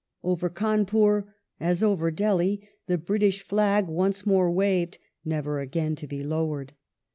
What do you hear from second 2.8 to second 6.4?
the British flag once more waved, never again to be